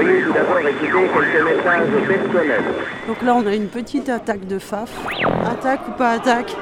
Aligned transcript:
écouter 0.00 0.74
quelques 0.80 1.44
messages 1.44 1.88
personnels. 2.08 2.64
Donc 3.06 3.22
là, 3.22 3.34
on 3.36 3.46
a 3.46 3.54
une 3.54 3.68
petite 3.68 4.08
attaque 4.08 4.46
de 4.46 4.58
FAF. 4.58 4.90
Attaque 5.50 5.88
ou 5.88 5.92
pas 5.92 6.10
attaque? 6.10 6.54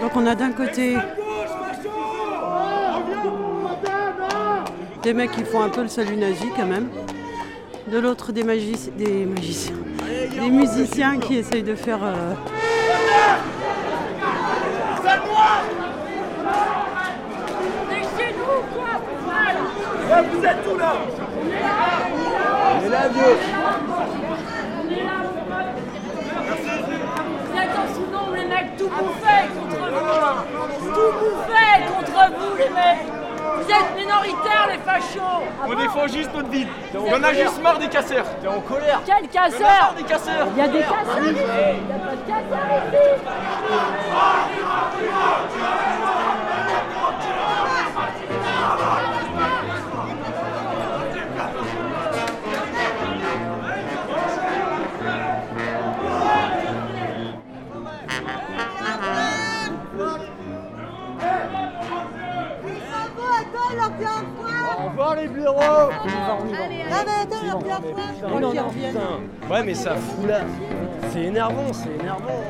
Donc 0.00 0.12
on 0.16 0.26
a 0.26 0.34
d'un 0.34 0.52
côté 0.52 0.96
des 5.02 5.12
mecs 5.12 5.32
qui 5.32 5.44
font 5.44 5.62
un 5.62 5.68
peu 5.68 5.82
le 5.82 5.88
salut 5.88 6.16
nazi 6.16 6.46
quand 6.56 6.66
même. 6.66 6.88
De 7.90 7.98
l'autre 7.98 8.32
des, 8.32 8.44
magiciens, 8.44 8.92
des 8.98 10.50
musiciens 10.50 11.18
qui 11.18 11.36
essayent 11.36 11.62
de 11.62 11.74
faire 11.74 12.00
euh, 12.02 12.34
Vous 20.30 20.44
êtes 20.44 20.66
où 20.70 20.76
là 20.76 20.92
On 22.74 22.84
est 22.84 22.90
là, 22.90 23.08
Vous 27.46 27.56
êtes 27.56 27.94
sous-nombre, 27.94 28.34
les 28.36 28.44
mecs, 28.44 28.76
tout 28.76 28.88
bouffé 28.88 29.36
contre 29.54 29.80
vous 29.90 30.88
Tout 30.92 31.12
bouffé 31.20 31.68
contre 31.88 32.20
vous, 32.38 32.56
les 32.58 32.68
mecs 32.68 33.18
Vous 33.68 33.74
êtes 33.74 33.96
minoritaires, 33.98 34.66
les 34.72 34.78
fachos 34.78 35.44
On 35.66 35.74
défend 35.74 36.06
juste 36.06 36.30
notre 36.34 36.48
ville. 36.48 36.68
On 36.94 37.12
en 37.14 37.22
a 37.22 37.34
juste 37.34 37.62
marre 37.62 37.78
des 37.78 37.88
casseurs. 37.88 38.24
T'es 38.40 38.48
en 38.48 38.60
colère 38.60 39.02
Quel 39.04 39.14
On 39.16 39.20
en 39.20 39.24
a 39.24 39.28
casseur 39.28 39.60
marre 39.60 39.94
des 39.94 40.04
casseurs. 40.04 40.46
Il 40.52 40.58
y 40.58 40.62
a 40.62 40.68
des 40.68 40.78
casseurs 40.78 41.18
Il 41.18 41.34
n'y 41.34 41.40
a 41.42 41.98
pas 41.98 42.16
de 42.16 42.22
casseurs 42.26 42.82
ici 42.88 44.37
Au 63.78 64.88
revoir 64.88 65.16
les 65.16 65.28
blaireaux 65.28 65.90
on 68.32 68.52
y 68.52 68.58
revient. 68.58 68.92
Ouais 69.50 69.62
mais 69.64 69.74
ça 69.74 69.96
fout 69.96 70.26
là 70.28 70.40
C'est 71.10 71.22
énervant, 71.22 71.72
c'est 71.72 71.94
énervant 72.00 72.44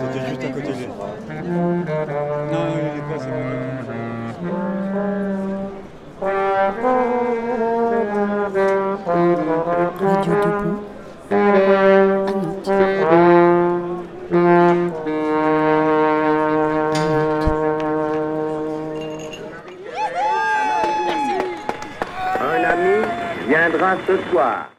T'étais 0.00 0.26
juste 0.28 0.44
à 0.44 0.48
côté 0.48 0.68
de 0.68 0.72
lui. 0.72 0.86
Non, 2.52 2.64
il 2.70 2.98
est 2.98 3.06
pas, 3.08 3.18
c'est 3.18 3.30
pas 3.30 3.44
Radio 9.66 10.10
Debout 11.54 11.72
à 11.72 12.04
Nantes. 12.04 12.54
Un 22.40 22.62
ami 22.64 22.96
viendra 23.48 23.90
ce 24.06 24.14
soir. 24.30 24.73